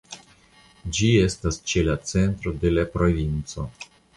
[0.99, 3.69] Ĝi estas ĉe la centro de la provinco.